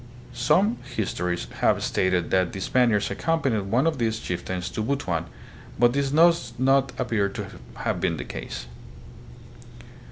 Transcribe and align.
Some 0.33 0.79
histories 0.95 1.45
have 1.59 1.83
stated 1.83 2.31
that 2.31 2.53
the 2.53 2.59
Spaniards 2.59 3.11
accompanied 3.11 3.67
one 3.69 3.85
of 3.85 3.99
these 3.99 4.17
chieftains 4.19 4.67
to 4.71 4.81
Butuan, 4.81 5.25
but 5.77 5.93
this 5.93 6.09
does 6.09 6.53
not 6.57 6.91
appear 6.97 7.29
to 7.29 7.45
have 7.75 8.01
been 8.01 8.17
the 8.17 8.25
case. 8.25 8.65